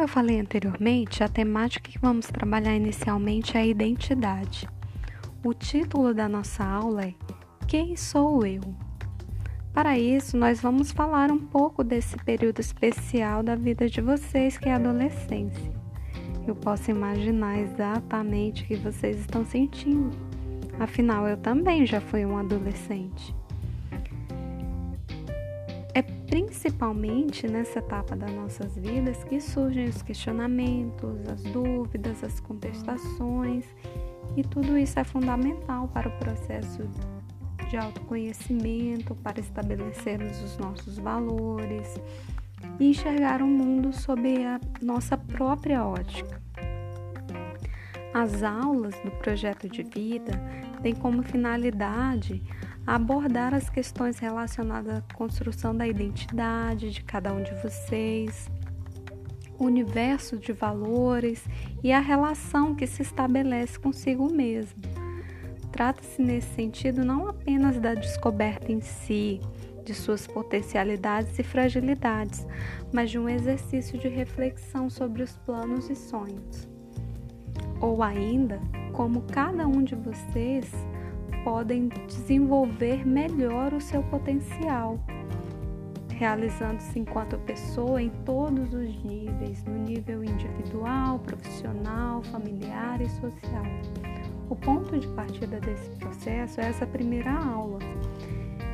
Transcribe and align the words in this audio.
Como 0.00 0.08
eu 0.08 0.14
falei 0.14 0.40
anteriormente, 0.40 1.22
a 1.22 1.28
temática 1.28 1.90
que 1.90 1.98
vamos 1.98 2.26
trabalhar 2.26 2.74
inicialmente 2.74 3.54
é 3.54 3.60
a 3.60 3.66
identidade. 3.66 4.66
O 5.44 5.52
título 5.52 6.14
da 6.14 6.26
nossa 6.26 6.64
aula 6.64 7.04
é 7.04 7.14
Quem 7.68 7.94
sou 7.96 8.46
eu? 8.46 8.62
Para 9.74 9.98
isso, 9.98 10.38
nós 10.38 10.58
vamos 10.58 10.90
falar 10.90 11.30
um 11.30 11.38
pouco 11.38 11.84
desse 11.84 12.16
período 12.16 12.60
especial 12.60 13.42
da 13.42 13.54
vida 13.54 13.90
de 13.90 14.00
vocês, 14.00 14.56
que 14.56 14.70
é 14.70 14.72
a 14.72 14.76
adolescência. 14.76 15.70
Eu 16.46 16.54
posso 16.54 16.90
imaginar 16.90 17.58
exatamente 17.58 18.62
o 18.62 18.66
que 18.68 18.76
vocês 18.76 19.20
estão 19.20 19.44
sentindo. 19.44 20.16
Afinal, 20.78 21.28
eu 21.28 21.36
também 21.36 21.84
já 21.84 22.00
fui 22.00 22.24
um 22.24 22.38
adolescente. 22.38 23.34
É 25.92 26.02
principalmente 26.02 27.48
nessa 27.48 27.80
etapa 27.80 28.14
das 28.14 28.30
nossas 28.32 28.76
vidas 28.76 29.24
que 29.24 29.40
surgem 29.40 29.86
os 29.86 30.02
questionamentos, 30.02 31.26
as 31.28 31.42
dúvidas, 31.42 32.22
as 32.22 32.38
contestações, 32.38 33.64
e 34.36 34.42
tudo 34.42 34.78
isso 34.78 34.98
é 35.00 35.04
fundamental 35.04 35.88
para 35.88 36.08
o 36.08 36.18
processo 36.18 36.88
de 37.68 37.76
autoconhecimento, 37.76 39.14
para 39.16 39.40
estabelecermos 39.40 40.40
os 40.42 40.56
nossos 40.58 40.98
valores 40.98 41.94
e 42.78 42.90
enxergar 42.90 43.42
o 43.42 43.46
mundo 43.46 43.92
sob 43.92 44.44
a 44.44 44.60
nossa 44.80 45.16
própria 45.16 45.84
ótica. 45.84 46.40
As 48.12 48.42
aulas 48.42 48.94
do 49.04 49.10
projeto 49.12 49.68
de 49.68 49.82
vida 49.82 50.32
têm 50.82 50.94
como 50.94 51.22
finalidade 51.22 52.42
abordar 52.94 53.54
as 53.54 53.70
questões 53.70 54.18
relacionadas 54.18 54.96
à 54.96 55.14
construção 55.14 55.72
da 55.72 55.86
identidade 55.86 56.90
de 56.90 57.04
cada 57.04 57.32
um 57.32 57.40
de 57.40 57.54
vocês, 57.62 58.50
o 59.56 59.64
universo 59.64 60.36
de 60.36 60.52
valores 60.52 61.44
e 61.84 61.92
a 61.92 62.00
relação 62.00 62.74
que 62.74 62.88
se 62.88 63.02
estabelece 63.02 63.78
consigo 63.78 64.28
mesmo. 64.32 64.82
Trata-se 65.70 66.20
nesse 66.20 66.52
sentido 66.56 67.04
não 67.04 67.28
apenas 67.28 67.78
da 67.78 67.94
descoberta 67.94 68.72
em 68.72 68.80
si, 68.80 69.40
de 69.84 69.94
suas 69.94 70.26
potencialidades 70.26 71.38
e 71.38 71.44
fragilidades, 71.44 72.44
mas 72.92 73.08
de 73.08 73.20
um 73.20 73.28
exercício 73.28 74.00
de 74.00 74.08
reflexão 74.08 74.90
sobre 74.90 75.22
os 75.22 75.36
planos 75.36 75.88
e 75.88 75.94
sonhos. 75.94 76.68
Ou 77.80 78.02
ainda, 78.02 78.60
como 78.92 79.22
cada 79.22 79.64
um 79.68 79.84
de 79.84 79.94
vocês 79.94 80.68
podem 81.44 81.88
desenvolver 82.06 83.06
melhor 83.06 83.72
o 83.72 83.80
seu 83.80 84.02
potencial, 84.04 84.98
realizando-se 86.10 86.98
enquanto 86.98 87.38
pessoa 87.38 88.02
em 88.02 88.10
todos 88.24 88.74
os 88.74 89.02
níveis, 89.02 89.64
no 89.64 89.78
nível 89.78 90.22
individual, 90.22 91.18
profissional, 91.20 92.22
familiar 92.24 93.00
e 93.00 93.08
social. 93.08 93.64
O 94.48 94.56
ponto 94.56 94.98
de 94.98 95.06
partida 95.08 95.60
desse 95.60 95.88
processo 95.96 96.60
é 96.60 96.68
essa 96.68 96.86
primeira 96.86 97.32
aula. 97.32 97.78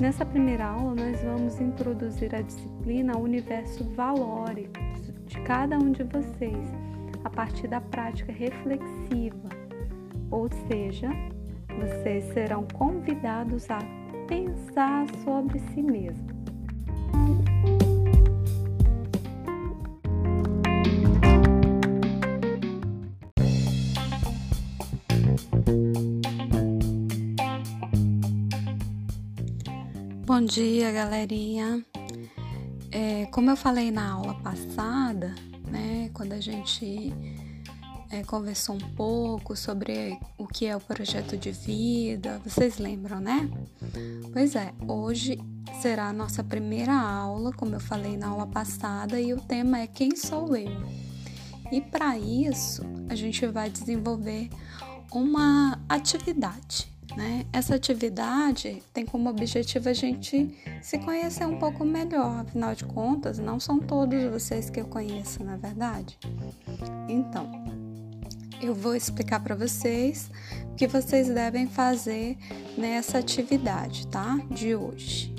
Nessa 0.00 0.24
primeira 0.24 0.66
aula, 0.66 0.94
nós 0.94 1.20
vamos 1.22 1.60
introduzir 1.60 2.34
a 2.34 2.40
disciplina 2.40 3.18
Universo 3.18 3.84
Valórico 3.94 4.80
de 5.26 5.40
cada 5.42 5.76
um 5.76 5.92
de 5.92 6.04
vocês, 6.04 6.72
a 7.24 7.30
partir 7.30 7.68
da 7.68 7.80
prática 7.80 8.32
reflexiva, 8.32 9.48
ou 10.30 10.48
seja, 10.68 11.10
vocês 11.76 12.24
serão 12.32 12.66
convidados 12.74 13.70
a 13.70 13.78
pensar 14.26 15.06
sobre 15.24 15.58
si 15.58 15.82
mesmo. 15.82 16.38
Bom 30.24 30.44
dia, 30.44 30.92
galerinha. 30.92 31.84
É, 32.92 33.26
como 33.26 33.50
eu 33.50 33.56
falei 33.56 33.90
na 33.90 34.12
aula 34.12 34.34
passada, 34.34 35.34
né, 35.70 36.10
quando 36.14 36.32
a 36.32 36.40
gente 36.40 37.12
é, 38.10 38.22
conversou 38.22 38.74
um 38.74 38.94
pouco 38.94 39.56
sobre 39.56 40.18
o 40.36 40.46
que 40.46 40.66
é 40.66 40.76
o 40.76 40.80
projeto 40.80 41.36
de 41.36 41.50
vida. 41.50 42.40
Vocês 42.44 42.78
lembram, 42.78 43.20
né? 43.20 43.48
Pois 44.32 44.54
é, 44.54 44.72
hoje 44.86 45.38
será 45.80 46.08
a 46.08 46.12
nossa 46.12 46.42
primeira 46.42 46.94
aula, 46.94 47.52
como 47.52 47.74
eu 47.74 47.80
falei 47.80 48.16
na 48.16 48.28
aula 48.28 48.46
passada, 48.46 49.20
e 49.20 49.32
o 49.32 49.40
tema 49.40 49.80
é 49.80 49.86
Quem 49.86 50.16
sou 50.16 50.56
eu? 50.56 50.82
E 51.70 51.80
para 51.80 52.18
isso, 52.18 52.82
a 53.08 53.14
gente 53.14 53.46
vai 53.46 53.68
desenvolver 53.68 54.48
uma 55.12 55.78
atividade. 55.88 56.90
Né? 57.16 57.46
Essa 57.52 57.74
atividade 57.74 58.82
tem 58.92 59.04
como 59.04 59.28
objetivo 59.28 59.88
a 59.88 59.92
gente 59.92 60.54
se 60.80 60.98
conhecer 60.98 61.46
um 61.46 61.58
pouco 61.58 61.84
melhor, 61.84 62.40
afinal 62.40 62.74
de 62.74 62.84
contas, 62.84 63.38
não 63.38 63.58
são 63.58 63.78
todos 63.80 64.22
vocês 64.24 64.70
que 64.70 64.80
eu 64.80 64.86
conheço, 64.86 65.42
na 65.42 65.54
é 65.54 65.56
verdade. 65.56 66.18
Então, 67.08 67.77
eu 68.60 68.74
vou 68.74 68.94
explicar 68.94 69.40
para 69.40 69.54
vocês 69.54 70.30
o 70.72 70.74
que 70.74 70.86
vocês 70.86 71.28
devem 71.28 71.68
fazer 71.68 72.36
nessa 72.76 73.18
atividade, 73.18 74.06
tá? 74.08 74.36
De 74.50 74.74
hoje. 74.74 75.34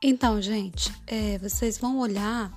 Então, 0.00 0.40
gente, 0.40 0.92
é, 1.06 1.36
vocês 1.38 1.76
vão 1.76 1.98
olhar 1.98 2.52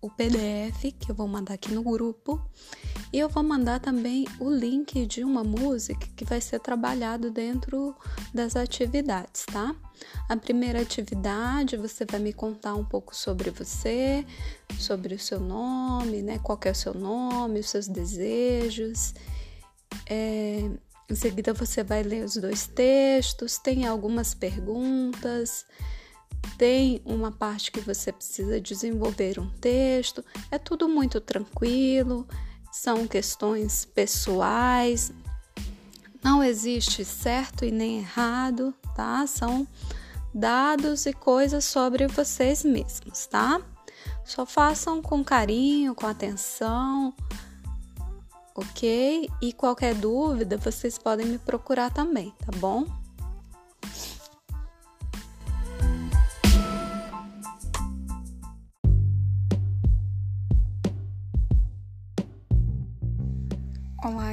o 0.00 0.08
PDF 0.08 0.94
que 0.98 1.10
eu 1.10 1.14
vou 1.14 1.28
mandar 1.28 1.54
aqui 1.54 1.72
no 1.74 1.82
grupo 1.82 2.40
e 3.16 3.18
eu 3.18 3.30
vou 3.30 3.42
mandar 3.42 3.80
também 3.80 4.26
o 4.38 4.50
link 4.50 5.06
de 5.06 5.24
uma 5.24 5.42
música 5.42 6.06
que 6.14 6.22
vai 6.22 6.38
ser 6.38 6.60
trabalhado 6.60 7.30
dentro 7.30 7.96
das 8.34 8.54
atividades, 8.54 9.46
tá? 9.46 9.74
A 10.28 10.36
primeira 10.36 10.82
atividade, 10.82 11.78
você 11.78 12.04
vai 12.04 12.20
me 12.20 12.34
contar 12.34 12.74
um 12.74 12.84
pouco 12.84 13.16
sobre 13.16 13.48
você, 13.48 14.22
sobre 14.78 15.14
o 15.14 15.18
seu 15.18 15.40
nome, 15.40 16.20
né? 16.20 16.38
Qual 16.40 16.60
é 16.66 16.70
o 16.70 16.74
seu 16.74 16.92
nome, 16.92 17.60
os 17.60 17.70
seus 17.70 17.88
desejos. 17.88 19.14
É, 20.06 20.68
em 21.08 21.14
seguida, 21.14 21.54
você 21.54 21.82
vai 21.82 22.02
ler 22.02 22.22
os 22.22 22.36
dois 22.36 22.66
textos, 22.66 23.56
tem 23.56 23.86
algumas 23.86 24.34
perguntas, 24.34 25.64
tem 26.58 27.00
uma 27.02 27.32
parte 27.32 27.72
que 27.72 27.80
você 27.80 28.12
precisa 28.12 28.60
desenvolver 28.60 29.40
um 29.40 29.48
texto. 29.48 30.22
É 30.50 30.58
tudo 30.58 30.86
muito 30.86 31.18
tranquilo, 31.18 32.28
são 32.76 33.06
questões 33.06 33.86
pessoais, 33.86 35.10
não 36.22 36.44
existe 36.44 37.06
certo 37.06 37.64
e 37.64 37.70
nem 37.70 38.00
errado, 38.00 38.74
tá? 38.94 39.26
São 39.26 39.66
dados 40.34 41.06
e 41.06 41.12
coisas 41.14 41.64
sobre 41.64 42.06
vocês 42.06 42.64
mesmos, 42.64 43.26
tá? 43.26 43.62
Só 44.26 44.44
façam 44.44 45.00
com 45.00 45.24
carinho, 45.24 45.94
com 45.94 46.06
atenção, 46.06 47.14
ok? 48.54 49.30
E 49.40 49.52
qualquer 49.54 49.94
dúvida 49.94 50.58
vocês 50.58 50.98
podem 50.98 51.26
me 51.26 51.38
procurar 51.38 51.90
também, 51.90 52.30
tá 52.44 52.52
bom? 52.58 52.86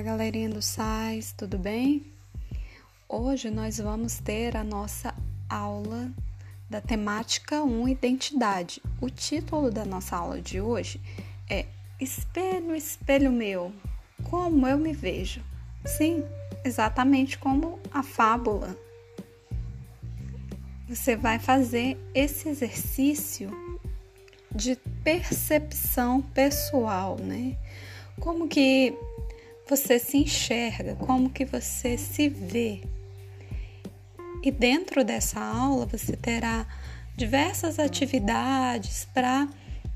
Galerinha 0.04 0.50
do 0.50 0.62
SAIS, 0.62 1.32
tudo 1.32 1.58
bem? 1.58 2.06
Hoje 3.08 3.50
nós 3.50 3.78
vamos 3.78 4.20
ter 4.20 4.58
a 4.58 4.64
nossa 4.64 5.16
aula 5.50 6.12
da 6.70 6.82
temática 6.82 7.64
1 7.64 7.88
Identidade. 7.88 8.82
O 9.00 9.10
título 9.10 9.72
da 9.72 9.86
nossa 9.86 10.18
aula 10.18 10.42
de 10.42 10.60
hoje 10.60 11.00
é 11.50 11.66
Espelho, 12.02 12.76
espelho 12.76 13.32
meu, 13.32 13.72
como 14.30 14.68
eu 14.68 14.78
me 14.78 14.92
vejo? 14.92 15.42
Sim, 15.86 16.26
exatamente 16.66 17.38
como 17.38 17.80
a 17.90 18.04
fábula. 18.04 18.78
Você 20.90 21.16
vai 21.16 21.40
fazer 21.40 21.98
esse 22.14 22.50
exercício 22.50 23.50
de 24.54 24.76
percepção 25.02 26.22
pessoal, 26.22 27.18
né? 27.22 27.58
Como 28.20 28.50
que 28.50 28.94
você 29.68 29.98
se 30.00 30.18
enxerga, 30.18 30.95
como 30.95 31.30
que 31.30 31.45
você 31.45 31.98
se 31.98 32.30
vê. 32.30 32.81
E 34.44 34.51
dentro 34.51 35.04
dessa 35.04 35.39
aula 35.39 35.86
você 35.86 36.18
terá 36.18 36.65
diversas 37.15 37.80
atividades 37.80 39.07
para 39.13 39.48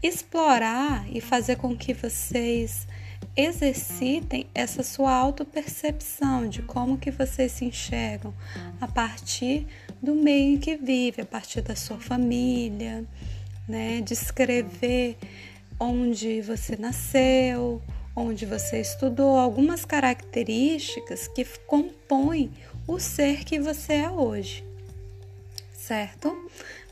explorar 0.02 1.06
e 1.12 1.20
fazer 1.20 1.58
com 1.58 1.76
que 1.76 1.94
vocês 1.94 2.88
exercitem 3.36 4.48
essa 4.54 4.84
sua 4.84 5.14
autopercepção 5.14 6.48
de 6.48 6.62
como 6.62 6.98
que 6.98 7.12
vocês 7.12 7.52
se 7.52 7.66
enxergam 7.66 8.34
a 8.80 8.88
partir 8.88 9.68
do 10.02 10.16
meio 10.16 10.56
em 10.56 10.58
que 10.58 10.76
vive, 10.76 11.22
a 11.22 11.26
partir 11.26 11.62
da 11.62 11.76
sua 11.76 11.98
família, 11.98 13.06
né? 13.68 14.02
Descrever 14.02 15.18
onde 15.80 16.42
você 16.42 16.76
nasceu, 16.76 17.82
onde 18.20 18.48
você 18.48 18.82
estudou, 18.82 19.38
algumas 19.38 19.86
características 19.86 21.28
que 21.28 21.46
compõem 21.68 22.52
o 22.88 23.00
ser 23.00 23.46
que 23.46 23.60
você 23.60 23.94
é 23.94 24.10
hoje, 24.10 24.64
certo? 25.72 26.36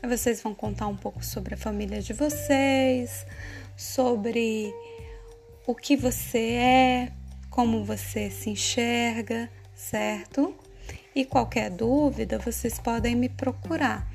Aí 0.00 0.08
vocês 0.08 0.40
vão 0.40 0.54
contar 0.54 0.86
um 0.86 0.96
pouco 0.96 1.24
sobre 1.24 1.54
a 1.54 1.56
família 1.56 2.00
de 2.00 2.12
vocês, 2.12 3.26
sobre 3.76 4.72
o 5.66 5.74
que 5.74 5.96
você 5.96 6.52
é, 6.52 7.12
como 7.50 7.84
você 7.84 8.30
se 8.30 8.50
enxerga, 8.50 9.50
certo? 9.74 10.54
E 11.12 11.24
qualquer 11.24 11.70
dúvida, 11.70 12.38
vocês 12.38 12.78
podem 12.78 13.16
me 13.16 13.28
procurar. 13.28 14.06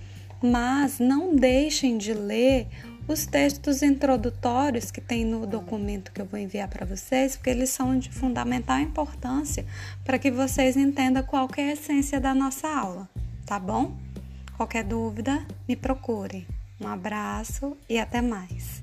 Mas 0.42 0.98
não 0.98 1.36
deixem 1.36 1.98
de 1.98 2.14
ler 2.14 2.68
os 3.12 3.26
textos 3.26 3.82
introdutórios 3.82 4.90
que 4.90 5.02
tem 5.02 5.26
no 5.26 5.46
documento 5.46 6.12
que 6.12 6.22
eu 6.22 6.26
vou 6.26 6.40
enviar 6.40 6.68
para 6.70 6.86
vocês, 6.86 7.36
porque 7.36 7.50
eles 7.50 7.70
são 7.70 7.98
de 8.00 8.10
fundamental 8.10 8.80
importância 8.80 9.66
para 10.06 10.18
que 10.18 10.32
vocês 10.32 10.78
entendam 10.78 11.22
qual 11.24 11.50
é 11.58 11.70
a 11.70 11.74
essência 11.74 12.20
da 12.20 12.34
nossa 12.34 12.68
aula, 12.68 13.10
tá 13.46 13.60
bom? 13.60 13.98
Qualquer 14.56 14.84
dúvida, 14.84 15.46
me 15.68 15.76
procure. 15.76 16.48
Um 16.80 16.88
abraço 16.88 17.78
e 17.90 18.00
até 18.00 18.22
mais. 18.22 18.82